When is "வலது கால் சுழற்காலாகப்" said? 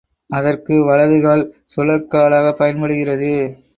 0.85-2.57